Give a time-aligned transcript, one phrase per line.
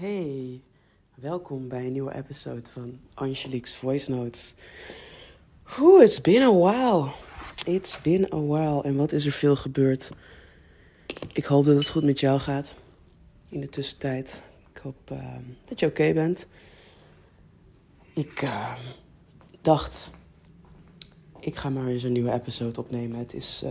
[0.00, 0.60] Hey,
[1.14, 4.54] welkom bij een nieuwe episode van Angelique's Voice Notes.
[5.80, 7.10] Oeh, it's been a while.
[7.66, 8.82] It's been a while.
[8.82, 10.10] En wat is er veel gebeurd?
[11.32, 12.76] Ik hoop dat het goed met jou gaat
[13.48, 14.42] in de tussentijd.
[14.72, 15.18] Ik hoop uh,
[15.68, 16.46] dat je oké bent.
[18.14, 18.72] Ik uh,
[19.60, 20.10] dacht,
[21.40, 23.18] ik ga maar eens een nieuwe episode opnemen.
[23.18, 23.70] Het, is, uh,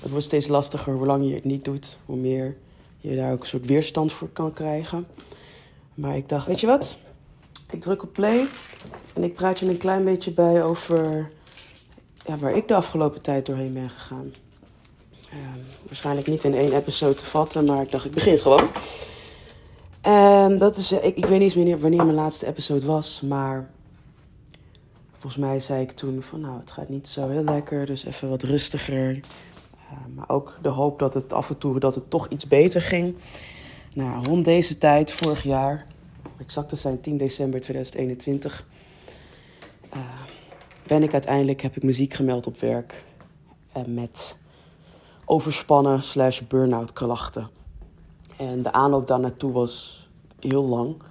[0.00, 2.56] het wordt steeds lastiger hoe langer je het niet doet, hoe meer
[2.96, 5.06] je daar ook een soort weerstand voor kan krijgen.
[5.96, 6.98] Maar ik dacht, weet je wat?
[7.70, 8.46] Ik druk op play
[9.14, 11.30] en ik praat je een klein beetje bij over
[12.26, 14.32] ja, waar ik de afgelopen tijd doorheen ben gegaan.
[15.32, 15.38] Uh,
[15.82, 18.68] waarschijnlijk niet in één episode te vatten, maar ik dacht, ik begin gewoon.
[20.02, 23.70] En dat is, ik, ik weet niet meer wanneer mijn laatste episode was, maar
[25.12, 28.28] volgens mij zei ik toen van nou, het gaat niet zo heel lekker, dus even
[28.28, 29.14] wat rustiger.
[29.14, 32.80] Uh, maar ook de hoop dat het af en toe dat het toch iets beter
[32.80, 33.16] ging.
[33.94, 35.86] Nou, rond deze tijd, vorig jaar,
[36.40, 38.66] exact te zijn 10 december 2021,
[39.94, 40.00] uh,
[40.86, 43.04] ben ik uiteindelijk, heb ik muziek gemeld op werk.
[43.76, 44.36] Uh, met
[45.24, 47.48] overspannen slash burn-out klachten.
[48.36, 50.06] En de aanloop daar naartoe was
[50.40, 51.02] heel lang.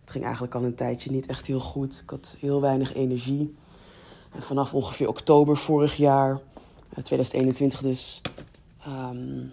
[0.00, 2.00] Het ging eigenlijk al een tijdje niet echt heel goed.
[2.02, 3.54] Ik had heel weinig energie.
[4.32, 6.40] En vanaf ongeveer oktober vorig jaar,
[7.02, 8.20] 2021 dus,
[8.86, 9.52] um,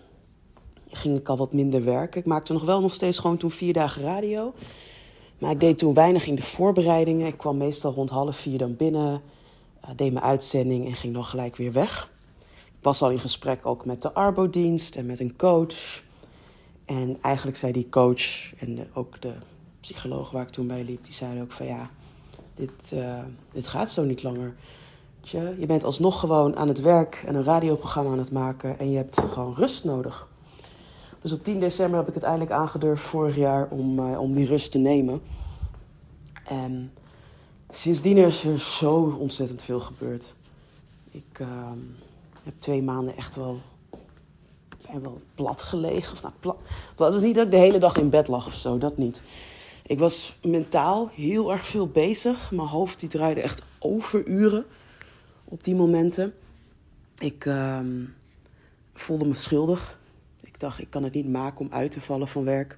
[0.90, 2.20] ging ik al wat minder werken.
[2.20, 4.54] Ik maakte nog wel nog steeds gewoon toen vier dagen radio.
[5.44, 7.28] Maar ik deed toen weinig in de voorbereidingen.
[7.28, 9.22] Ik kwam meestal rond half vier dan binnen,
[9.84, 12.12] uh, deed mijn uitzending en ging dan gelijk weer weg.
[12.66, 16.04] Ik was al in gesprek ook met de Arbodienst en met een coach.
[16.86, 19.34] En eigenlijk zei die coach en ook de
[19.80, 21.90] psycholoog waar ik toen bij liep, die zeiden ook van ja,
[22.56, 23.20] dit, uh,
[23.52, 24.54] dit gaat zo niet langer.
[25.22, 28.98] Je bent alsnog gewoon aan het werk en een radioprogramma aan het maken en je
[28.98, 30.28] hebt gewoon rust nodig.
[31.24, 34.46] Dus op 10 december heb ik het eindelijk aangedurfd vorig jaar om, uh, om die
[34.46, 35.22] rust te nemen.
[36.46, 36.92] En
[37.70, 40.34] sindsdien is er zo ontzettend veel gebeurd.
[41.12, 41.48] Ik uh,
[42.44, 43.60] heb twee maanden echt wel,
[44.92, 46.14] ben wel plat gelegen.
[46.14, 46.58] Of nou, plat.
[46.90, 49.22] Het was niet dat ik de hele dag in bed lag of zo, dat niet.
[49.86, 52.52] Ik was mentaal heel erg veel bezig.
[52.52, 54.66] Mijn hoofd die draaide echt overuren
[55.44, 56.34] op die momenten.
[57.18, 57.80] Ik uh,
[58.94, 60.02] voelde me schuldig.
[60.64, 62.78] Dacht, ik kan het niet maken om uit te vallen van werk.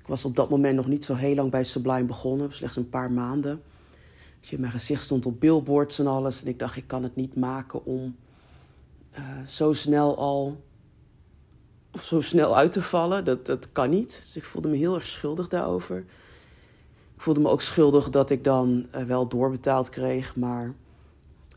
[0.00, 2.88] Ik was op dat moment nog niet zo heel lang bij Sublime begonnen, slechts een
[2.88, 3.62] paar maanden.
[4.40, 6.42] Dus mijn gezicht stond op billboards en alles.
[6.42, 8.16] En ik dacht, ik kan het niet maken om
[9.12, 10.64] uh, zo snel al
[11.92, 13.24] of zo snel uit te vallen.
[13.24, 14.08] Dat, dat kan niet.
[14.08, 15.98] Dus ik voelde me heel erg schuldig daarover.
[17.14, 20.74] Ik voelde me ook schuldig dat ik dan uh, wel doorbetaald kreeg, maar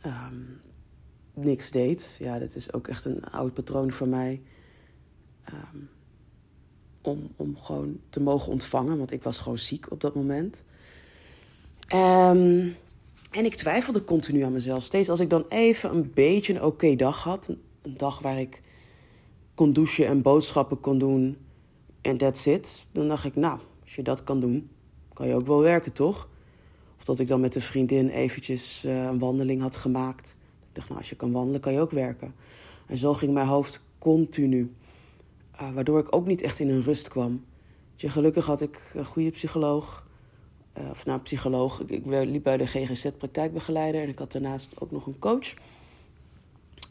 [0.05, 0.61] um,
[1.33, 2.17] niks deed.
[2.19, 4.41] Ja, dat is ook echt een oud patroon van mij.
[5.49, 5.89] Um,
[7.01, 10.63] om, om gewoon te mogen ontvangen, want ik was gewoon ziek op dat moment.
[11.93, 12.75] Um,
[13.31, 14.83] en ik twijfelde continu aan mezelf.
[14.83, 17.47] Steeds als ik dan even een beetje een oké dag had,
[17.81, 18.61] een, dag waar ik
[19.55, 21.37] kon douchen en boodschappen kon doen
[22.01, 22.85] en that's it.
[22.91, 24.69] Dan dacht ik, nou, als je dat kan doen,
[25.13, 26.29] kan je ook wel werken, toch?
[26.97, 30.35] Of dat ik dan met een vriendin eventjes uh, een wandeling had gemaakt.
[30.69, 32.33] Ik dacht, nou, als je kan wandelen, kan je ook werken.
[32.85, 34.73] En zo ging mijn hoofd continu.
[35.61, 37.43] Uh, waardoor ik ook niet echt in een rust kwam.
[37.95, 40.07] Gelukkig had ik een goede psycholoog.
[40.77, 41.81] Uh, of nou, psycholoog.
[41.85, 44.01] Ik, liep bij de GGZ praktijkbegeleider.
[44.01, 45.53] En ik had daarnaast ook nog een coach.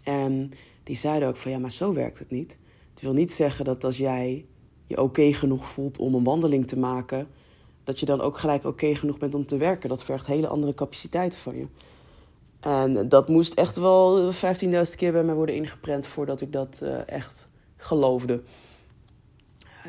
[0.02, 0.52] En
[0.82, 2.58] die zeiden ook van ja, maar zo werkt het niet.
[2.90, 4.44] Het wil niet zeggen dat als jij
[4.86, 7.28] je oké genoeg voelt om een wandeling te maken,
[7.84, 9.88] dat je dan ook gelijk oké genoeg bent om te werken.
[9.88, 11.66] Dat vergt hele andere capaciteiten van je.
[12.60, 14.38] En dat moest echt wel 15.000
[14.96, 17.48] keer bij mij worden ingeprent voordat ik dat uh, echt
[17.82, 18.42] geloofde.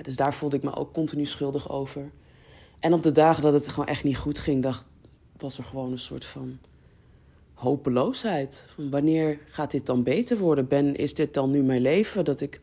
[0.01, 2.09] Dus daar voelde ik me ook continu schuldig over.
[2.79, 4.85] En op de dagen dat het gewoon echt niet goed ging, dacht,
[5.37, 6.59] was er gewoon een soort van
[7.53, 8.65] hopeloosheid.
[8.75, 10.67] Van wanneer gaat dit dan beter worden?
[10.67, 12.25] Ben, is dit dan nu mijn leven?
[12.25, 12.61] Dat ik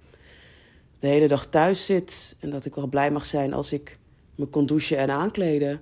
[0.98, 3.98] de hele dag thuis zit en dat ik wel blij mag zijn als ik
[4.34, 5.80] me kon douchen en aankleden.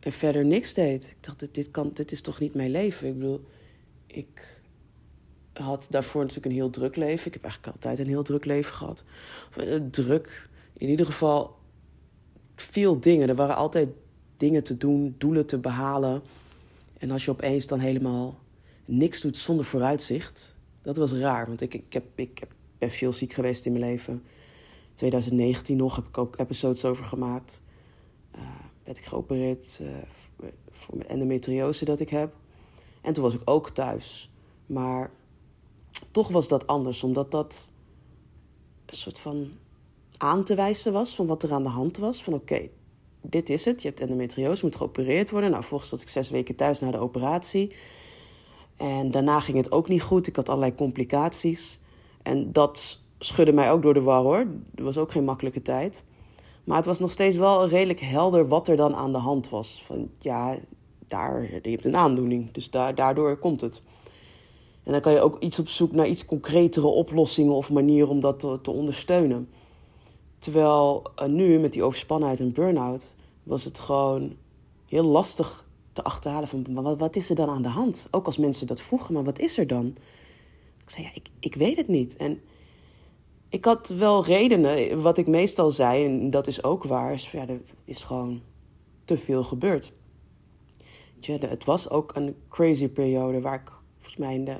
[0.00, 1.04] En verder niks deed.
[1.04, 3.08] Ik dacht, dit, kan, dit is toch niet mijn leven?
[3.08, 3.44] Ik bedoel,
[4.06, 4.57] ik
[5.58, 7.26] had daarvoor natuurlijk een heel druk leven.
[7.26, 9.04] Ik heb eigenlijk altijd een heel druk leven gehad.
[9.90, 11.56] Druk, in ieder geval
[12.56, 13.28] veel dingen.
[13.28, 13.88] Er waren altijd
[14.36, 16.22] dingen te doen, doelen te behalen.
[16.98, 18.38] En als je opeens dan helemaal
[18.84, 21.46] niks doet zonder vooruitzicht, dat was raar.
[21.46, 24.22] Want ik, ik, heb, ik heb, ben veel ziek geweest in mijn leven.
[24.94, 27.62] 2019 nog heb ik ook episodes over gemaakt.
[28.36, 28.40] Uh,
[28.84, 29.96] werd ik geopereerd uh,
[30.70, 32.34] voor mijn endometriose dat ik heb.
[33.00, 34.30] En toen was ik ook thuis.
[34.66, 35.10] Maar
[36.18, 37.70] toch was dat anders, omdat dat
[38.86, 39.50] een soort van
[40.16, 42.22] aan te wijzen was van wat er aan de hand was.
[42.22, 42.68] Van oké,
[43.20, 45.50] dit is het, je hebt endometriose, moet geopereerd worden.
[45.50, 47.74] Nou, volgens zat ik zes weken thuis na de operatie.
[48.76, 50.26] En daarna ging het ook niet goed.
[50.26, 51.80] Ik had allerlei complicaties.
[52.22, 54.46] En dat schudde mij ook door de war hoor.
[54.74, 56.02] Het was ook geen makkelijke tijd.
[56.64, 59.82] Maar het was nog steeds wel redelijk helder wat er dan aan de hand was.
[59.84, 60.58] Van ja,
[61.06, 63.82] daar, je hebt een aandoening, dus daar, daardoor komt het.
[64.88, 68.20] En dan kan je ook iets op zoek naar iets concretere oplossingen of manieren om
[68.20, 69.48] dat te, te ondersteunen.
[70.38, 74.36] Terwijl uh, nu met die overspannenheid en burn-out was het gewoon
[74.86, 78.08] heel lastig te achterhalen van wat, wat, is er dan aan de hand?
[78.10, 79.86] Ook als mensen dat vroegen, maar wat is er dan?
[80.82, 82.16] Ik zei ja, ik, ik weet het niet.
[82.16, 82.40] En
[83.48, 87.48] ik had wel redenen, wat ik meestal zei, en dat is ook waar, is, ja,
[87.48, 88.40] er is gewoon
[89.04, 89.92] te veel gebeurd.
[91.20, 94.56] Ja, het was ook een crazy periode waar ik volgens mij in de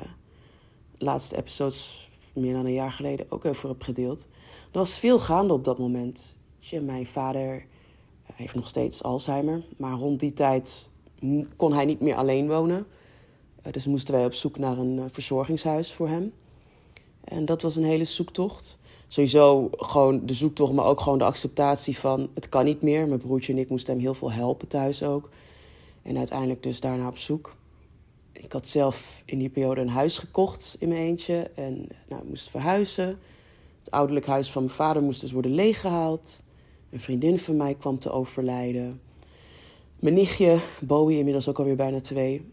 [0.98, 4.26] laatste episodes, meer dan een jaar geleden, ook over heb gedeeld.
[4.72, 6.36] Er was veel gaande op dat moment.
[6.80, 7.64] Mijn vader
[8.34, 10.88] heeft nog steeds Alzheimer, maar rond die tijd
[11.56, 12.86] kon hij niet meer alleen wonen.
[13.62, 16.32] Eh, dus moesten wij op zoek naar een eh, verzorgingshuis voor hem.
[17.24, 18.78] En dat was een hele zoektocht.
[19.08, 23.08] Sowieso gewoon de zoektocht, maar ook gewoon de acceptatie van het kan niet meer.
[23.08, 25.28] Mijn broertje en ik moesten hem heel veel helpen thuis ook.
[26.02, 27.56] En uiteindelijk dus daarna op zoek.
[28.43, 31.50] Ik had zelf in die periode een huis gekocht in mijn eentje.
[31.55, 33.19] En nou, moest verhuizen.
[33.79, 36.43] Het ouderlijk huis van mijn vader moest dus worden leeggehaald.
[36.90, 39.00] Een vriendin van mij kwam te overlijden.
[39.96, 42.52] Mijn nichtje, Bowie, inmiddels ook alweer bijna twee,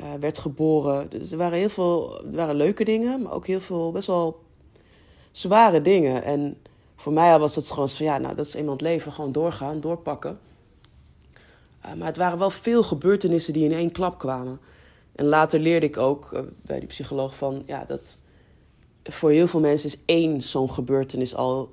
[0.00, 1.10] uh, werd geboren.
[1.10, 4.40] Dus er waren heel veel er waren leuke dingen, maar ook heel veel best wel
[5.30, 6.22] zware dingen.
[6.22, 6.56] En
[6.96, 10.38] voor mij was het gewoon van ja, nou, dat is iemand leven, gewoon doorgaan, doorpakken.
[11.86, 14.60] Uh, maar het waren wel veel gebeurtenissen die in één klap kwamen.
[15.20, 18.16] En later leerde ik ook uh, bij die psycholoog van ja, dat
[19.04, 21.70] voor heel veel mensen is één zo'n gebeurtenis al,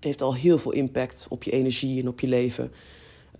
[0.00, 2.72] heeft al heel veel impact op je energie en op je leven.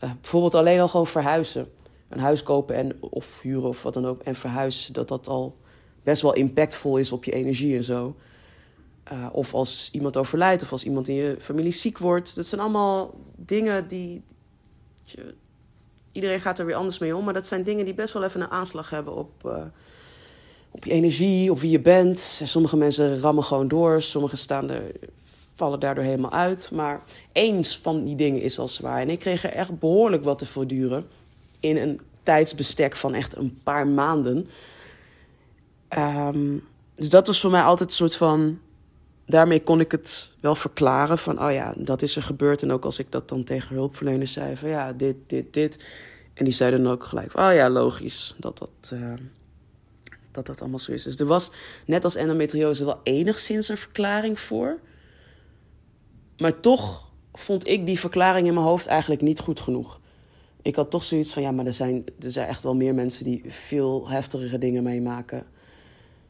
[0.04, 1.68] Uh, bijvoorbeeld alleen al gewoon verhuizen.
[2.08, 4.92] Een huis kopen en, of huren of wat dan ook en verhuizen.
[4.92, 5.56] Dat dat al
[6.02, 8.16] best wel impactvol is op je energie en zo.
[9.12, 12.34] Uh, of als iemand overlijdt of als iemand in je familie ziek wordt.
[12.34, 14.22] Dat zijn allemaal dingen die.
[16.16, 17.24] Iedereen gaat er weer anders mee om.
[17.24, 19.56] Maar dat zijn dingen die best wel even een aanslag hebben op, uh,
[20.70, 22.40] op je energie, op wie je bent.
[22.44, 24.02] Sommige mensen rammen gewoon door.
[24.02, 24.82] Sommige staan er,
[25.54, 26.70] vallen daardoor helemaal uit.
[26.72, 27.02] Maar
[27.32, 29.00] één van die dingen is al zwaar.
[29.00, 31.06] En ik kreeg er echt behoorlijk wat te voortduren.
[31.60, 34.48] In een tijdsbestek van echt een paar maanden.
[35.98, 36.64] Um,
[36.94, 38.58] dus dat was voor mij altijd een soort van.
[39.26, 42.62] Daarmee kon ik het wel verklaren van, oh ja, dat is er gebeurd.
[42.62, 45.78] En ook als ik dat dan tegen hulpverleners zei van, ja, dit, dit, dit.
[46.34, 49.14] En die zeiden dan ook gelijk, oh ja, logisch dat dat, uh,
[50.30, 51.02] dat dat allemaal zo is.
[51.02, 51.50] Dus er was,
[51.86, 54.78] net als endometriose, wel enigszins een verklaring voor.
[56.38, 60.00] Maar toch vond ik die verklaring in mijn hoofd eigenlijk niet goed genoeg.
[60.62, 63.24] Ik had toch zoiets van, ja, maar er zijn, er zijn echt wel meer mensen
[63.24, 65.46] die veel heftigere dingen meemaken.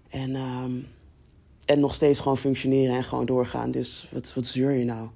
[0.08, 0.86] En, um,
[1.66, 3.70] en nog steeds gewoon functioneren en gewoon doorgaan.
[3.70, 5.08] Dus wat, wat zeur je nou?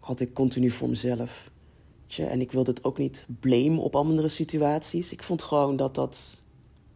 [0.00, 1.50] Had ik continu voor mezelf.
[2.16, 5.12] En ik wilde het ook niet blamen op andere situaties.
[5.12, 6.18] Ik vond gewoon dat dat,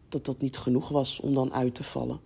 [0.09, 2.19] dat dat niet genoeg was om dan uit te vallen.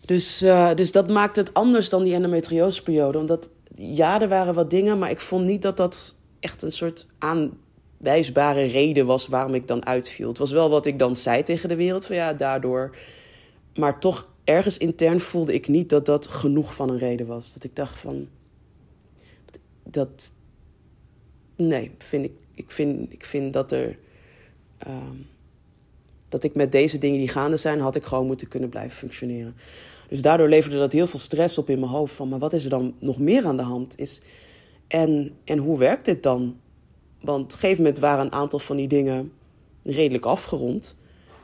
[0.00, 3.18] Dus, uh, dus dat maakte het anders dan die endometrioseperiode.
[3.18, 7.06] Omdat ja, er waren wat dingen, maar ik vond niet dat dat echt een soort
[7.18, 10.28] aanwijsbare reden was waarom ik dan uitviel.
[10.28, 12.96] Het was wel wat ik dan zei tegen de wereld, van ja, daardoor.
[13.76, 17.52] Maar toch ergens intern voelde ik niet dat dat genoeg van een reden was.
[17.52, 18.28] Dat ik dacht van.
[19.82, 20.32] Dat.
[21.56, 23.98] Nee, vind ik, ik, vind, ik vind dat er.
[24.86, 25.26] Um,
[26.28, 29.56] dat ik met deze dingen die gaande zijn, had ik gewoon moeten kunnen blijven functioneren.
[30.08, 32.14] Dus daardoor leverde dat heel veel stress op in mijn hoofd.
[32.14, 33.98] Van, maar wat is er dan nog meer aan de hand?
[33.98, 34.20] Is,
[34.88, 36.56] en, en hoe werkt dit dan?
[37.20, 39.32] Want op een gegeven moment waren een aantal van die dingen
[39.82, 40.96] redelijk afgerond.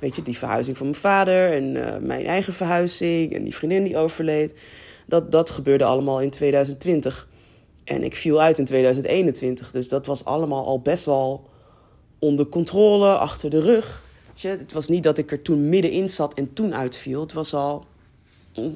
[0.02, 3.84] Weet je, die verhuizing van mijn vader en uh, mijn eigen verhuizing en die vriendin
[3.84, 4.60] die overleed.
[5.06, 7.28] Dat, dat gebeurde allemaal in 2020.
[7.84, 9.70] En ik viel uit in 2021.
[9.70, 11.48] Dus dat was allemaal al best wel
[12.18, 14.02] onder controle, achter de rug.
[14.34, 17.20] Je, het was niet dat ik er toen middenin zat en toen uitviel.
[17.20, 17.84] Het was al,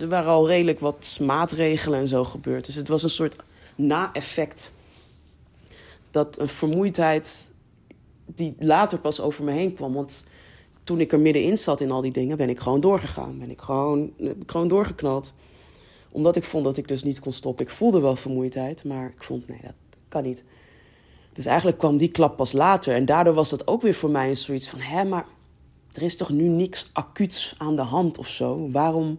[0.00, 2.66] er waren al redelijk wat maatregelen en zo gebeurd.
[2.66, 3.36] Dus het was een soort
[3.74, 4.74] na-effect.
[6.10, 7.48] Dat een vermoeidheid
[8.26, 9.92] die later pas over me heen kwam.
[9.92, 10.24] Want
[10.86, 13.38] toen ik er middenin zat in al die dingen, ben ik gewoon doorgegaan.
[13.38, 14.12] Ben ik gewoon,
[14.46, 15.32] gewoon doorgeknald.
[16.10, 17.64] Omdat ik vond dat ik dus niet kon stoppen.
[17.64, 19.74] Ik voelde wel vermoeidheid, maar ik vond, nee, dat
[20.08, 20.44] kan niet.
[21.32, 22.94] Dus eigenlijk kwam die klap pas later.
[22.94, 25.26] En daardoor was dat ook weer voor mij een zoiets van: hè, maar
[25.92, 28.70] er is toch nu niks acuuts aan de hand of zo?
[28.70, 29.18] Waarom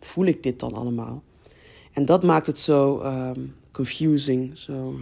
[0.00, 1.22] voel ik dit dan allemaal?
[1.92, 3.40] En dat maakt het zo ehm,
[3.72, 4.94] confusing, zo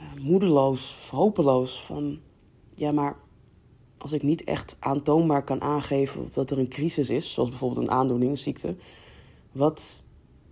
[0.00, 1.82] uh, moedeloos, hopeloos.
[1.86, 2.18] Van
[2.74, 3.16] ja, maar
[4.02, 7.92] als ik niet echt aantoonbaar kan aangeven dat er een crisis is, zoals bijvoorbeeld een
[7.92, 8.74] aandoening, ziekte,
[9.52, 10.02] wat,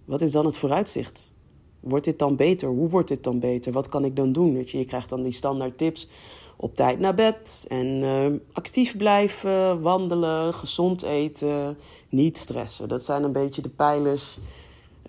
[0.04, 1.32] wat is dan het vooruitzicht?
[1.80, 2.68] Wordt dit dan beter?
[2.68, 3.72] Hoe wordt dit dan beter?
[3.72, 4.54] Wat kan ik dan doen?
[4.54, 6.08] Weet je, je krijgt dan die standaard tips
[6.56, 11.78] op tijd naar bed en uh, actief blijven, wandelen, gezond eten,
[12.08, 12.88] niet stressen.
[12.88, 14.38] Dat zijn een beetje de pijlers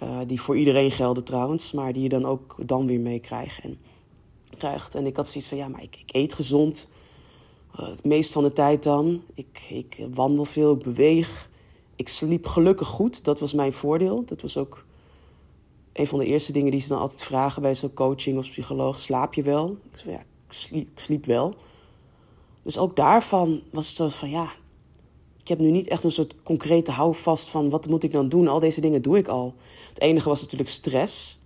[0.04, 3.64] uh, die voor iedereen gelden trouwens, maar die je dan ook dan weer meekrijgt.
[3.64, 3.80] En,
[4.94, 6.88] en ik had zoiets van, ja, maar ik, ik eet gezond.
[7.80, 9.22] Uh, het meest van de tijd dan.
[9.34, 11.50] Ik, ik wandel veel, ik beweeg.
[11.96, 14.26] Ik sliep gelukkig goed, dat was mijn voordeel.
[14.26, 14.86] Dat was ook
[15.94, 19.00] een van de eerste dingen die ze dan altijd vragen bij zo'n coaching of psycholoog.
[19.00, 19.78] Slaap je wel?
[19.92, 21.56] Ik zei, ja, ik sliep, ik sliep wel.
[22.64, 24.52] Dus ook daarvan was het zo van, ja,
[25.42, 28.48] ik heb nu niet echt een soort concrete houvast van wat moet ik dan doen.
[28.48, 29.56] Al deze dingen doe ik al.
[29.90, 31.40] Het enige was natuurlijk stress.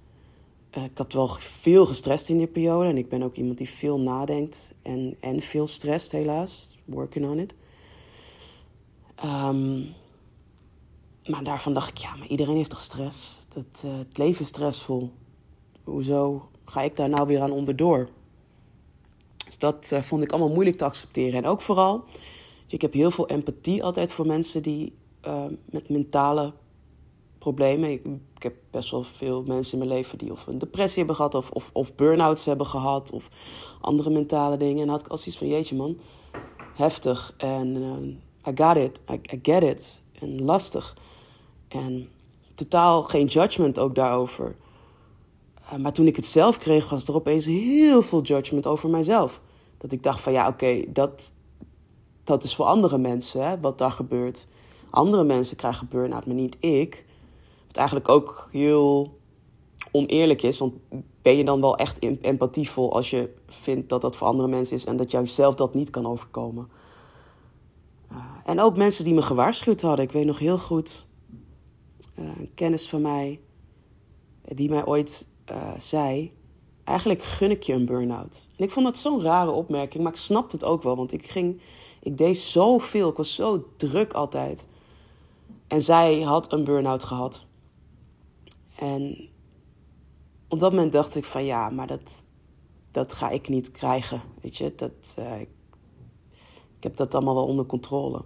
[0.78, 2.90] Uh, ik had wel veel gestrest in die periode.
[2.90, 6.76] En ik ben ook iemand die veel nadenkt en, en veel stresst, helaas.
[6.86, 7.54] Working on it.
[9.24, 9.94] Um,
[11.26, 13.46] maar daarvan dacht ik, ja, maar iedereen heeft toch stress?
[13.50, 15.12] Dat, uh, het leven is stressvol.
[15.84, 18.10] Hoezo ga ik daar nou weer aan onderdoor?
[19.46, 21.44] Dus dat uh, vond ik allemaal moeilijk te accepteren.
[21.44, 22.04] En ook vooral,
[22.68, 24.94] ik heb heel veel empathie altijd voor mensen die
[25.66, 26.54] met mentale
[27.46, 27.92] problemen.
[27.92, 31.16] Ik, ik, heb best wel veel mensen in mijn leven die of een depressie hebben
[31.16, 33.30] gehad, of, of, of burn-outs hebben gehad, of
[33.82, 34.84] andere mentale dingen.
[34.84, 35.98] En had ik als iets van: jeetje man,
[36.76, 37.34] heftig.
[37.38, 37.76] En
[38.48, 40.02] I got it, I, I get it.
[40.20, 40.98] En lastig.
[41.68, 42.10] En
[42.56, 44.56] totaal geen judgment ook daarover.
[45.64, 49.42] Uh, maar toen ik het zelf kreeg, was er opeens heel veel judgment over mijzelf.
[49.78, 51.32] Dat ik dacht van ja, oké, dat,
[52.24, 54.48] dat is voor andere mensen hè, wat daar gebeurt.
[54.90, 57.05] Andere mensen krijgen burn-out, maar niet ik.
[57.76, 59.18] Wat eigenlijk ook heel
[59.92, 60.58] oneerlijk is.
[60.58, 60.74] Want
[61.22, 64.86] ben je dan wel echt empathievol als je vindt dat dat voor andere mensen is
[64.86, 66.68] en dat jij zelf dat niet kan overkomen?
[68.12, 70.06] Uh, en ook mensen die me gewaarschuwd hadden.
[70.06, 71.06] Ik weet nog heel goed
[72.20, 73.40] uh, een kennis van mij,
[74.42, 75.28] die mij ooit
[75.78, 76.32] zei:
[76.84, 78.48] Eigenlijk gun ik je een burn-out.
[78.58, 81.28] En ik vond dat zo'n rare opmerking, maar ik snapte het ook wel, want ik
[81.28, 81.62] ging,
[82.02, 84.68] ik deed zoveel, ik was zo druk altijd.
[85.68, 87.46] En zij had een burn-out gehad.
[88.76, 89.30] En
[90.48, 92.24] op dat moment dacht ik van ja, maar dat,
[92.92, 94.22] dat ga ik niet krijgen.
[94.42, 95.50] Weet je, dat, uh, ik,
[96.80, 98.22] heb dat allemaal wel onder controle.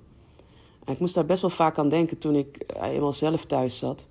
[0.83, 3.77] En ik moest daar best wel vaak aan denken toen ik eh, eenmaal zelf thuis
[3.77, 4.07] zat.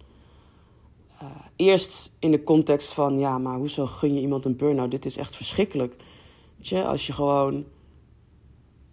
[1.22, 4.90] Uh, eerst in de context van, ja, maar hoezo gun je iemand een burn-out?
[4.90, 5.96] Dit is echt verschrikkelijk.
[6.56, 7.64] Weet je, als je gewoon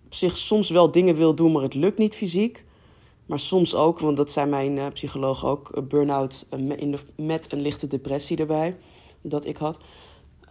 [0.05, 2.64] op zich soms wel dingen wil doen, maar het lukt niet fysiek.
[3.25, 7.87] Maar soms ook, want dat zei mijn uh, psycholoog ook, burn-out uh, met een lichte
[7.87, 8.77] depressie erbij,
[9.21, 9.79] dat ik had.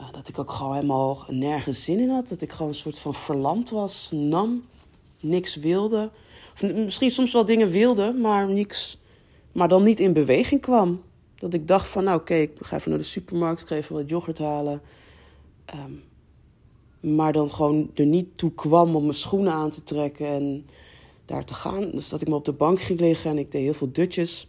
[0.01, 2.29] Uh, dat ik ook gewoon helemaal nergens zin in had.
[2.29, 4.65] Dat ik gewoon een soort van verlamd was, nam,
[5.21, 6.11] niks wilde
[6.63, 8.99] misschien soms wel dingen wilde, maar niks.
[9.53, 11.03] Maar dan niet in beweging kwam.
[11.35, 14.09] Dat ik dacht van, nou oké, ik ga even naar de supermarkt, ga even wat
[14.09, 14.83] yoghurt halen.
[15.75, 16.03] Um,
[17.15, 20.67] maar dan gewoon er niet toe kwam om mijn schoenen aan te trekken en
[21.25, 21.91] daar te gaan.
[21.91, 24.49] Dus dat ik me op de bank ging liggen en ik deed heel veel dutjes.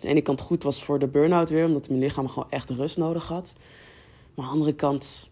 [0.00, 2.96] De ene kant goed was voor de burn-out weer, omdat mijn lichaam gewoon echt rust
[2.96, 3.54] nodig had.
[4.34, 5.30] Maar aan de andere kant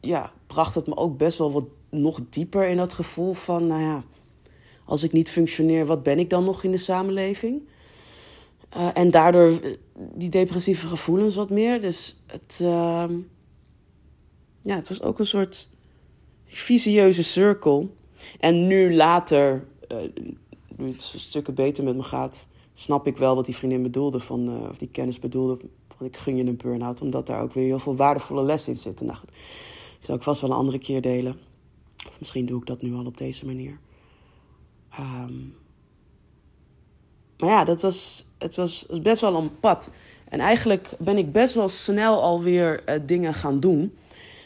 [0.00, 3.80] ja, bracht het me ook best wel wat nog dieper in dat gevoel van, nou
[3.82, 4.04] ja,
[4.84, 7.68] als ik niet functioneer, wat ben ik dan nog in de samenleving?
[8.76, 11.80] Uh, en daardoor eh, die depressieve gevoelens wat meer.
[11.80, 13.04] Dus het, uh,
[14.62, 15.68] ja, het was ook een soort
[16.46, 17.96] visieuze cirkel.
[18.40, 19.98] En nu later, uh,
[20.76, 24.68] nu het stukken beter met me gaat, snap ik wel wat die vriendin bedoelde, van,
[24.68, 25.58] of die kennis bedoelde,
[25.96, 28.78] van ik gun je een burn-out, omdat daar ook weer heel veel waardevolle lessen in
[28.78, 29.06] zitten.
[29.06, 29.34] Nou, dat
[29.98, 31.36] zal ik vast wel een andere keer delen.
[32.08, 33.78] Of misschien doe ik dat nu al op deze manier.
[35.00, 35.54] Um,
[37.38, 39.90] maar ja, dat was, het was best wel een pad.
[40.28, 43.96] En eigenlijk ben ik best wel snel alweer uh, dingen gaan doen.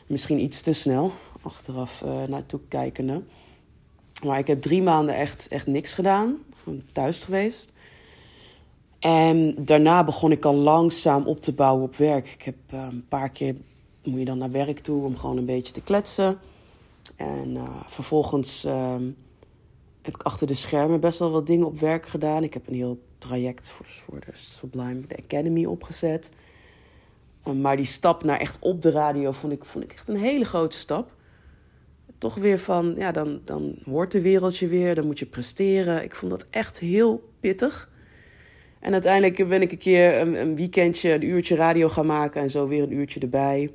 [0.07, 1.13] Misschien iets te snel,
[1.43, 3.23] achteraf uh, naartoe kijkende.
[4.25, 6.39] Maar ik heb drie maanden echt, echt niks gedaan.
[6.93, 7.73] Thuis geweest.
[8.99, 12.29] En daarna begon ik al langzaam op te bouwen op werk.
[12.29, 13.55] Ik heb uh, een paar keer
[14.05, 16.39] moet je dan naar werk toe om gewoon een beetje te kletsen.
[17.17, 18.95] En uh, vervolgens uh,
[20.03, 22.43] heb ik achter de schermen best wel wat dingen op werk gedaan.
[22.43, 26.31] Ik heb een heel traject voor, voor de Sublime de Academy opgezet.
[27.47, 30.17] Uh, maar die stap naar echt op de radio vond ik, vond ik echt een
[30.17, 31.11] hele grote stap.
[32.23, 36.03] Toch weer van, ja, dan, dan hoort de wereldje weer, dan moet je presteren.
[36.03, 37.91] Ik vond dat echt heel pittig.
[38.81, 42.51] En uiteindelijk ben ik een keer een, een, weekendje, een uurtje radio gaan maken en
[42.51, 43.71] zo weer een uurtje erbij.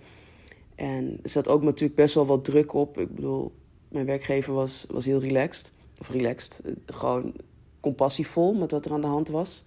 [0.75, 2.97] En er zat ook natuurlijk best wel wat druk op.
[2.97, 3.51] Ik bedoel,
[3.87, 5.71] mijn werkgever was, was heel relaxed.
[5.99, 7.33] Of relaxed, gewoon
[7.79, 9.63] compassievol met wat er aan de hand was.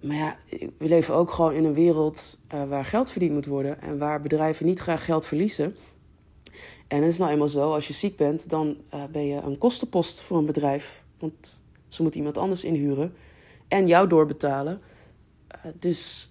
[0.00, 0.36] Maar ja,
[0.78, 4.20] we leven ook gewoon in een wereld uh, waar geld verdiend moet worden en waar
[4.20, 5.74] bedrijven niet graag geld verliezen.
[6.90, 9.58] En het is nou eenmaal zo, als je ziek bent, dan uh, ben je een
[9.58, 11.02] kostenpost voor een bedrijf.
[11.18, 13.14] Want ze moeten iemand anders inhuren
[13.68, 14.80] en jou doorbetalen.
[15.56, 16.30] Uh, dus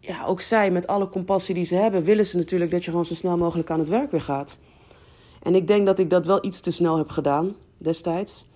[0.00, 3.04] ja, ook zij, met alle compassie die ze hebben, willen ze natuurlijk dat je gewoon
[3.04, 4.56] zo snel mogelijk aan het werk weer gaat.
[5.42, 8.46] En ik denk dat ik dat wel iets te snel heb gedaan destijds.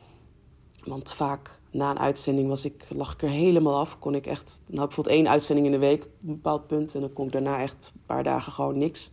[0.85, 3.99] Want vaak na een uitzending was ik, lag ik er helemaal af.
[3.99, 6.95] Kon ik echt, had ik bijvoorbeeld één uitzending in de week op een bepaald punt.
[6.95, 9.11] En dan kon ik daarna echt een paar dagen gewoon niks.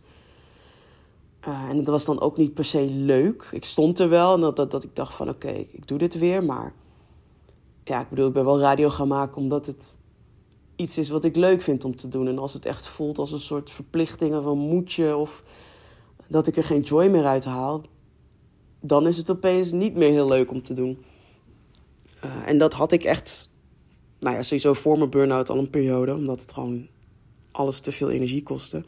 [1.48, 3.48] Uh, en dat was dan ook niet per se leuk.
[3.52, 6.18] Ik stond er wel en dat, dat, dat ik dacht van oké, ik doe dit
[6.18, 6.44] weer.
[6.44, 6.72] Maar
[7.84, 9.98] ja, ik bedoel, ik ben wel radio gaan maken omdat het
[10.76, 12.28] iets is wat ik leuk vind om te doen.
[12.28, 15.42] En als het echt voelt als een soort verplichting of een moedje of
[16.28, 17.82] dat ik er geen joy meer uit haal,
[18.80, 21.04] dan is het opeens niet meer heel leuk om te doen.
[22.24, 23.50] Uh, en dat had ik echt,
[24.18, 26.86] nou ja, sowieso voor mijn burn-out al een periode, omdat het gewoon
[27.50, 28.84] alles te veel energie kostte.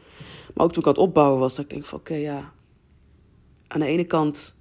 [0.54, 2.52] Maar ook toen ik aan het opbouwen was, dat ik denk van oké, ja,
[3.66, 4.54] aan de ene kant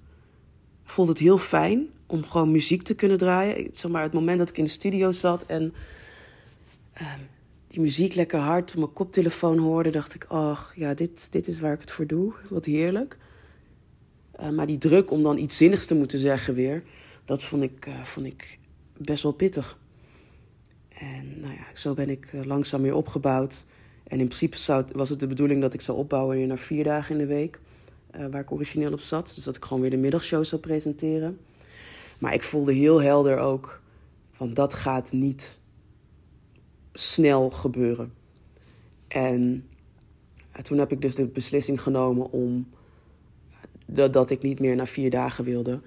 [0.84, 3.70] voelt het heel fijn om gewoon muziek te kunnen draaien.
[3.72, 5.74] Zeg maar, het moment dat ik in de studio zat en
[7.02, 7.14] uh,
[7.68, 11.60] die muziek lekker hard op mijn koptelefoon hoorde, dacht ik, ach ja, dit, dit is
[11.60, 12.34] waar ik het voor doe.
[12.50, 13.18] Wat heerlijk.
[14.40, 16.84] Uh, maar die druk om dan iets zinnigs te moeten zeggen weer,
[17.26, 18.60] dat vond ik, uh, vond ik
[18.98, 19.80] best wel pittig.
[20.90, 23.66] En nou ja, zo ben ik uh, langzaam weer opgebouwd.
[24.12, 27.18] En in principe was het de bedoeling dat ik zou opbouwen naar vier dagen in
[27.18, 27.60] de week.
[28.32, 29.32] waar ik origineel op zat.
[29.36, 31.40] Dus dat ik gewoon weer de middagshow zou presenteren.
[32.20, 33.82] Maar ik voelde heel helder ook
[34.32, 35.60] van dat gaat niet
[36.94, 38.14] snel gebeuren.
[39.08, 39.68] En
[40.62, 42.70] toen heb ik dus de beslissing genomen om
[43.86, 45.82] dat, dat ik niet meer naar vier dagen wilde.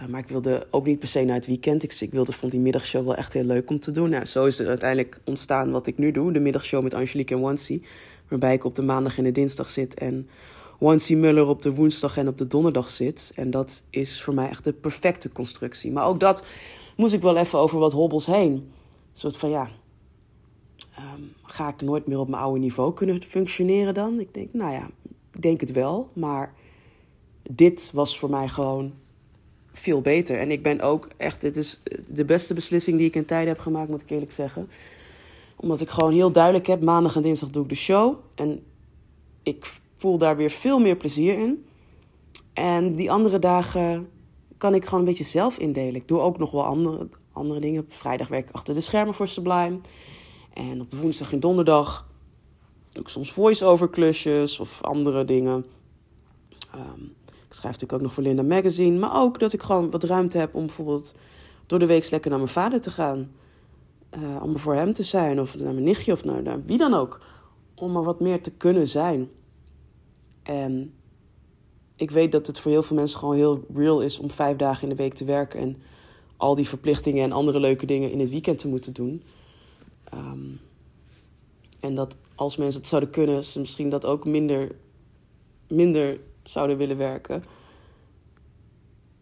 [0.00, 1.82] Uh, maar ik wilde ook niet per se naar het weekend.
[1.82, 4.10] Ik, ik wilde, vond die middagshow wel echt heel leuk om te doen.
[4.10, 6.32] Nou, zo is het uiteindelijk ontstaan wat ik nu doe.
[6.32, 7.84] De middagshow met Angelique en Wansi.
[8.28, 9.94] Waarbij ik op de maandag en de dinsdag zit.
[9.94, 10.28] En
[10.78, 13.32] Wansi Muller op de woensdag en op de donderdag zit.
[13.34, 15.92] En dat is voor mij echt de perfecte constructie.
[15.92, 16.44] Maar ook dat
[16.96, 18.52] moest ik wel even over wat hobbels heen.
[18.52, 18.72] Een
[19.12, 19.70] soort van ja,
[20.98, 24.20] Um, ga ik nooit meer op mijn oude niveau kunnen functioneren dan?
[24.20, 24.90] Ik denk, nou ja,
[25.32, 26.10] ik denk het wel.
[26.12, 26.54] Maar
[27.50, 28.92] dit was voor mij gewoon
[29.78, 30.38] veel beter.
[30.38, 33.58] En ik ben ook echt, dit is de beste beslissing die ik in tijden heb
[33.58, 34.68] gemaakt, moet ik eerlijk zeggen.
[35.56, 38.14] Omdat ik gewoon heel duidelijk heb, maandag en dinsdag doe ik de show.
[38.34, 38.64] En
[39.42, 41.64] ik voel daar weer veel meer plezier in.
[42.52, 44.08] En die andere dagen
[44.58, 45.94] kan ik gewoon een beetje zelf indelen.
[45.94, 47.82] Ik doe ook nog wel andere, andere dingen.
[47.82, 49.78] Op vrijdag werk ik achter de schermen voor Sublime.
[50.52, 52.06] En op woensdag en donderdag
[52.92, 55.66] doe ik soms voice-over klusjes of andere dingen.
[57.25, 57.25] Ik
[57.56, 58.98] schrijf natuurlijk ook nog voor Linda Magazine.
[58.98, 61.14] Maar ook dat ik gewoon wat ruimte heb om bijvoorbeeld
[61.66, 63.30] door de week lekker naar mijn vader te gaan.
[64.18, 65.40] Uh, om er voor hem te zijn.
[65.40, 67.20] Of naar mijn nichtje of naar, wie dan ook.
[67.74, 69.28] Om er wat meer te kunnen zijn.
[70.42, 70.92] En
[71.96, 74.82] ik weet dat het voor heel veel mensen gewoon heel real is om vijf dagen
[74.82, 75.60] in de week te werken.
[75.60, 75.76] En
[76.36, 79.22] al die verplichtingen en andere leuke dingen in het weekend te moeten doen.
[80.14, 80.60] Um,
[81.80, 84.74] en dat als mensen het zouden kunnen, ze misschien dat ook minder,
[85.68, 87.44] minder zouden willen werken.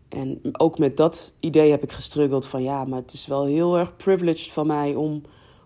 [0.09, 3.79] En ook met dat idee heb ik gestruggeld van ja, maar het is wel heel
[3.79, 5.23] erg privileged van mij om,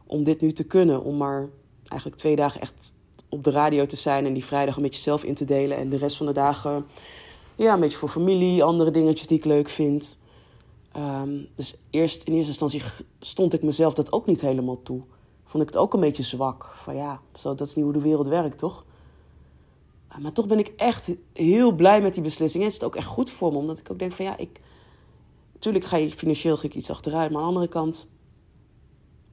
[0.06, 1.02] om dit nu te kunnen.
[1.02, 1.48] Om maar
[1.88, 2.92] eigenlijk twee dagen echt
[3.28, 5.76] op de radio te zijn en die vrijdag een beetje zelf in te delen.
[5.76, 6.86] En de rest van de dagen
[7.56, 10.18] ja, een beetje voor familie, andere dingetjes die ik leuk vind.
[10.96, 12.82] Um, dus eerst in eerste instantie
[13.20, 15.02] stond ik mezelf dat ook niet helemaal toe.
[15.44, 16.72] Vond ik het ook een beetje zwak.
[16.74, 18.84] Van ja, zo, dat is niet hoe de wereld werkt, toch?
[20.12, 22.62] Uh, maar toch ben ik echt heel blij met die beslissing.
[22.62, 24.60] En is het ook echt goed voor me, omdat ik ook denk van ja, ik...
[25.52, 28.08] Natuurlijk ga je financieel ik iets achteruit, maar aan de andere kant...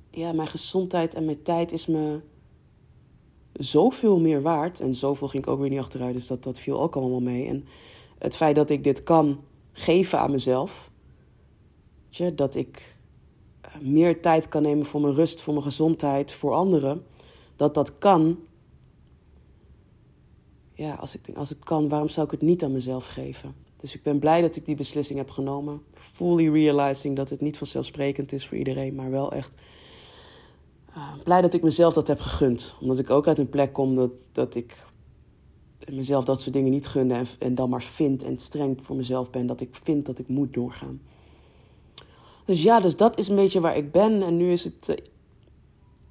[0.10, 2.20] Ja, mijn gezondheid en mijn tijd is me
[3.54, 4.80] zoveel meer waard.
[4.80, 7.48] En zoveel ging ik ook weer niet achteruit, dus dat, dat viel ook allemaal mee.
[7.48, 7.66] En
[8.18, 9.40] het feit dat ik dit kan
[9.72, 10.90] geven aan mezelf
[12.36, 12.96] dat ik
[13.62, 17.06] eh, meer tijd kan nemen voor mijn rust, voor mijn gezondheid, voor anderen.
[17.56, 18.40] Dat dat kan.
[20.76, 23.56] Ja, als ik, als het kan, waarom zou ik het niet aan mezelf geven?
[23.78, 25.82] Dus ik ben blij dat ik die beslissing heb genomen.
[25.94, 29.52] Fully realizing dat het niet vanzelfsprekend is voor iedereen, maar wel echt.
[30.90, 32.76] Uh, blij dat ik mezelf dat heb gegund.
[32.82, 34.86] Omdat ik ook uit een plek kom dat, dat ik
[35.90, 37.14] mezelf dat soort dingen niet gunde.
[37.14, 40.28] En, en dan maar vind en streng voor mezelf ben dat ik vind dat ik
[40.28, 41.02] moet doorgaan.
[42.46, 44.24] Dus ja, dus dat is een beetje waar ik ben.
[44.24, 44.88] En nu is het.
[44.90, 44.96] Uh,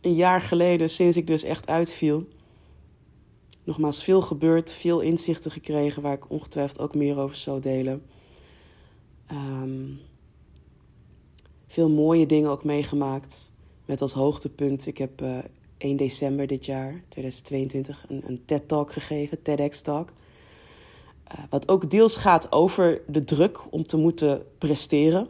[0.05, 2.27] een jaar geleden, sinds ik dus echt uitviel.
[3.65, 8.03] Nogmaals, veel gebeurd, veel inzichten gekregen waar ik ongetwijfeld ook meer over zou delen.
[9.27, 9.91] Ehm,
[11.67, 13.53] veel mooie dingen ook meegemaakt.
[13.85, 15.39] Met als hoogtepunt, ik heb uh,
[15.79, 20.13] 1 december dit jaar, 2022, een, een TED-talk gegeven, TEDx-talk.
[21.33, 25.29] Uh, wat ook deels gaat over de druk om te moeten presteren.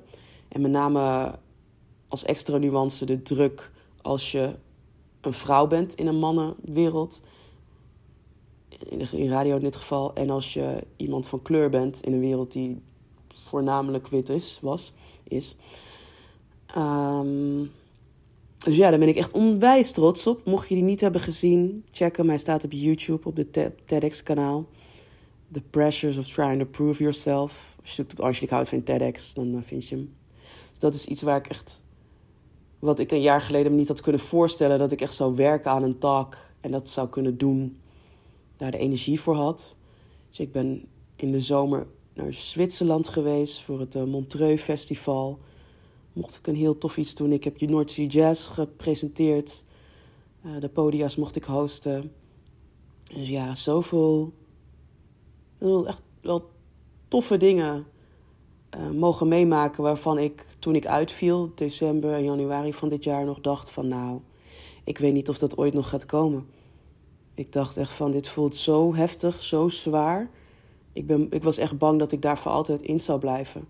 [0.48, 1.34] En met name
[2.08, 3.70] als extra nuance de druk
[4.02, 4.54] als je
[5.20, 7.20] een vrouw bent in een mannenwereld.
[8.88, 10.14] In, radio in dit geval.
[10.14, 12.80] En als je iemand van kleur bent in een wereld die
[13.34, 14.92] voornamelijk wit is, was,
[15.24, 15.56] is.
[16.76, 17.70] Um,
[18.64, 20.44] dus ja, daar ben ik echt onwijs trots op.
[20.44, 22.28] Mocht je die niet hebben gezien, check hem.
[22.28, 24.66] Hij staat op YouTube, op de TEDx-kanaal.
[25.52, 27.74] The Pressures of Trying to Prove Yourself.
[27.80, 30.14] Als je zoekt op Angelique Hout van TEDx, dan vind je hem.
[30.70, 31.82] Dus dat is iets waar ik echt...
[32.78, 34.78] Wat ik een jaar geleden me niet had kunnen voorstellen...
[34.78, 37.78] dat ik echt zou werken aan een talk en dat zou kunnen doen.
[38.70, 39.76] De energie voor had.
[40.28, 40.84] Dus ik ben
[41.16, 43.60] in de zomer naar Zwitserland geweest...
[43.60, 45.38] voor het uh, Montreux Festival
[46.12, 47.32] mocht ik een heel tof iets doen.
[47.32, 49.64] Ik heb je North Sea Jazz gepresenteerd.
[50.46, 52.12] Uh, de podia's mocht ik hosten.
[53.14, 54.32] Dus ja, zoveel.
[55.86, 56.50] Echt wel
[57.08, 57.86] toffe dingen
[58.76, 59.82] uh, mogen meemaken.
[59.82, 64.20] Waarvan ik toen ik uitviel, december en januari van dit jaar, nog dacht: van nou,
[64.84, 66.46] ik weet niet of dat ooit nog gaat komen.
[67.34, 70.30] Ik dacht echt van: dit voelt zo heftig, zo zwaar.
[70.92, 73.60] Ik, ben, ik was echt bang dat ik daar voor altijd in zou blijven.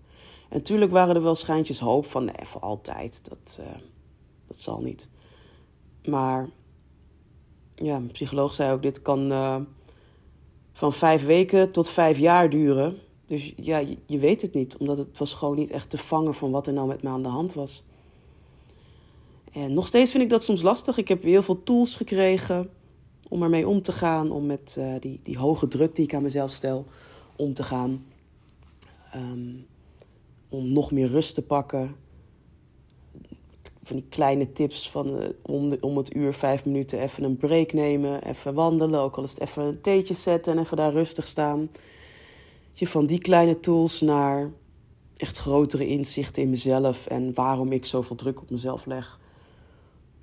[0.49, 3.29] En natuurlijk waren er wel schijntjes hoop van, nee, voor altijd.
[3.29, 3.65] Dat, uh,
[4.45, 5.09] dat zal niet.
[6.05, 6.49] Maar
[7.75, 9.57] ja, een psycholoog zei ook, dit kan uh,
[10.73, 12.97] van vijf weken tot vijf jaar duren.
[13.27, 16.33] Dus ja, je, je, weet het niet, omdat het was gewoon niet echt te vangen
[16.33, 17.83] van wat er nou met me aan de hand was.
[19.51, 20.97] En nog steeds vind ik dat soms lastig.
[20.97, 22.69] Ik heb heel veel tools gekregen
[23.29, 26.23] om ermee om te gaan, om met uh, die, die hoge druk die ik aan
[26.23, 26.85] mezelf stel
[27.35, 28.05] om te gaan.
[29.15, 29.65] Um,
[30.49, 31.95] om nog meer rust te pakken.
[33.83, 37.73] Van die kleine tips van uh, om, om het uur vijf minuten even een break
[37.73, 41.69] nemen, even wandelen, ook al het even een theetje zetten en even daar rustig staan.
[42.73, 44.51] Je van die kleine tools naar
[45.17, 49.19] echt grotere inzichten in mezelf en waarom ik zoveel druk op mezelf leg.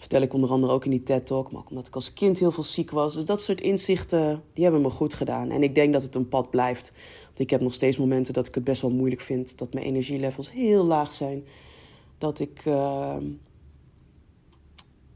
[0.02, 2.62] Vertel ik onder andere ook in die TED-talk, maar omdat ik als kind heel veel
[2.62, 3.14] ziek was.
[3.14, 5.50] Dus dat soort inzichten, die hebben me goed gedaan.
[5.50, 6.92] En ik denk dat het een pad blijft.
[7.24, 9.58] Want ik heb nog steeds momenten dat ik het best wel moeilijk vind.
[9.58, 11.44] Dat mijn energielevels heel laag zijn.
[12.18, 13.16] Dat ik, uh,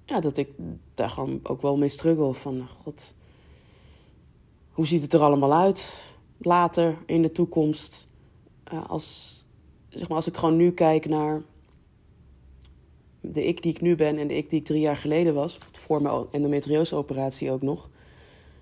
[0.05, 0.49] ja, dat ik
[0.95, 2.35] daar gewoon ook wel mee struggle.
[2.35, 3.15] Van, god,
[4.71, 6.05] hoe ziet het er allemaal uit
[6.39, 8.09] later in de toekomst?
[8.73, 9.45] Uh, als,
[9.89, 11.43] zeg maar, als ik gewoon nu kijk naar
[13.21, 15.59] de ik die ik nu ben en de ik die ik drie jaar geleden was,
[15.73, 17.89] voor mijn endometriose-operatie ook nog.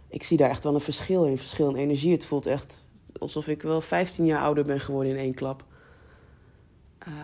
[0.08, 2.12] Ik zie daar echt wel een verschil in, verschil in energie.
[2.12, 2.88] Het voelt echt
[3.18, 5.64] alsof ik wel 15 jaar ouder ben geworden in één klap.
[7.08, 7.14] Uh,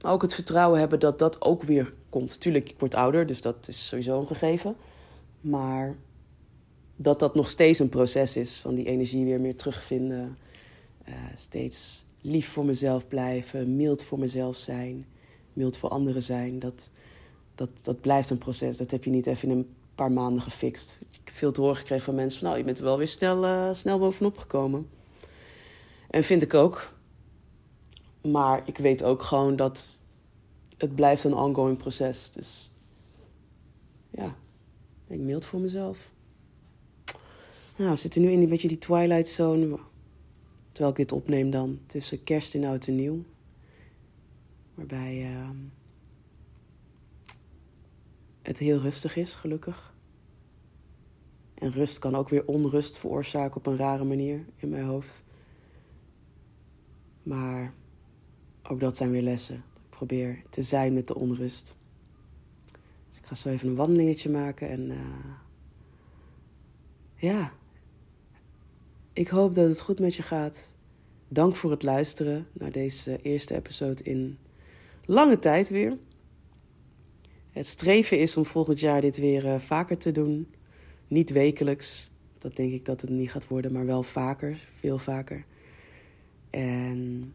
[0.00, 2.40] maar ook het vertrouwen hebben dat dat ook weer komt.
[2.40, 4.76] Tuurlijk, ik word ouder, dus dat is sowieso een gegeven.
[5.40, 5.96] Maar
[6.96, 10.38] dat dat nog steeds een proces is van die energie weer meer terugvinden.
[11.08, 15.06] Uh, steeds lief voor mezelf blijven, mild voor mezelf zijn
[15.56, 16.58] mild voor anderen zijn.
[16.58, 16.90] Dat,
[17.54, 18.76] dat, dat blijft een proces.
[18.76, 20.98] Dat heb je niet even in een paar maanden gefixt.
[21.10, 22.48] Ik heb veel te horen gekregen van mensen van...
[22.48, 24.88] nou, je bent er wel weer snel, uh, snel bovenop gekomen.
[26.10, 26.92] En vind ik ook.
[28.20, 30.00] Maar ik weet ook gewoon dat
[30.76, 32.30] het blijft een ongoing proces.
[32.30, 32.70] Dus
[34.10, 34.36] ja,
[35.06, 36.10] ik mild voor mezelf.
[37.76, 39.78] Nou, we zitten nu in een beetje die twilight zone.
[40.72, 41.78] Terwijl ik dit opneem dan.
[41.86, 43.24] Tussen kerst en oud en nieuw.
[44.76, 45.50] Waarbij uh,
[48.42, 49.94] het heel rustig is, gelukkig.
[51.54, 55.24] En rust kan ook weer onrust veroorzaken op een rare manier in mijn hoofd.
[57.22, 57.74] Maar
[58.62, 59.56] ook dat zijn weer lessen.
[59.56, 61.76] Ik probeer te zijn met de onrust.
[63.08, 65.34] Dus ik ga zo even een wandelingetje maken en uh,
[67.14, 67.52] ja,
[69.12, 70.74] ik hoop dat het goed met je gaat.
[71.28, 74.38] Dank voor het luisteren naar deze eerste episode in
[75.06, 75.98] lange tijd weer.
[77.50, 80.54] Het streven is om volgend jaar dit weer uh, vaker te doen.
[81.08, 85.44] Niet wekelijks, dat denk ik dat het niet gaat worden, maar wel vaker, veel vaker.
[86.50, 87.32] En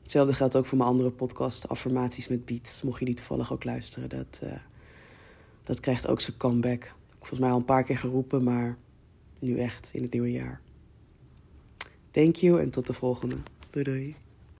[0.00, 2.82] hetzelfde geldt ook voor mijn andere podcast, Affirmaties met Beats.
[2.82, 4.52] Mocht je die toevallig ook luisteren, dat, uh,
[5.62, 6.94] dat krijgt ook zijn comeback.
[7.18, 8.78] Volgens mij al een paar keer geroepen, maar
[9.40, 10.60] nu echt in het nieuwe jaar.
[12.10, 13.36] Thank you en tot de volgende.
[13.70, 14.29] Doei doei.